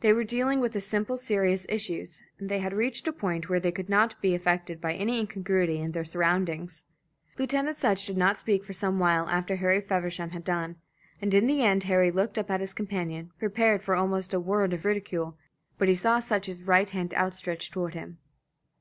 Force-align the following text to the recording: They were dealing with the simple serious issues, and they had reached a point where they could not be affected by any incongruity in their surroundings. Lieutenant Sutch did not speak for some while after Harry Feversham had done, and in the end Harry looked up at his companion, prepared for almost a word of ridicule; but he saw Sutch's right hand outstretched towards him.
They 0.00 0.12
were 0.12 0.24
dealing 0.24 0.58
with 0.58 0.72
the 0.72 0.80
simple 0.80 1.16
serious 1.16 1.64
issues, 1.68 2.20
and 2.40 2.48
they 2.48 2.58
had 2.58 2.72
reached 2.72 3.06
a 3.06 3.12
point 3.12 3.48
where 3.48 3.60
they 3.60 3.70
could 3.70 3.88
not 3.88 4.20
be 4.20 4.34
affected 4.34 4.80
by 4.80 4.94
any 4.94 5.20
incongruity 5.20 5.78
in 5.78 5.92
their 5.92 6.04
surroundings. 6.04 6.82
Lieutenant 7.38 7.76
Sutch 7.76 8.04
did 8.04 8.16
not 8.16 8.40
speak 8.40 8.64
for 8.64 8.72
some 8.72 8.98
while 8.98 9.28
after 9.28 9.54
Harry 9.54 9.80
Feversham 9.80 10.30
had 10.30 10.42
done, 10.42 10.78
and 11.22 11.32
in 11.32 11.46
the 11.46 11.62
end 11.62 11.84
Harry 11.84 12.10
looked 12.10 12.38
up 12.38 12.50
at 12.50 12.58
his 12.58 12.74
companion, 12.74 13.30
prepared 13.38 13.80
for 13.84 13.94
almost 13.94 14.34
a 14.34 14.40
word 14.40 14.72
of 14.72 14.84
ridicule; 14.84 15.38
but 15.78 15.86
he 15.86 15.94
saw 15.94 16.18
Sutch's 16.18 16.64
right 16.64 16.90
hand 16.90 17.14
outstretched 17.14 17.72
towards 17.72 17.94
him. 17.94 18.18